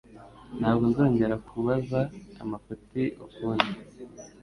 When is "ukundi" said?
3.25-3.71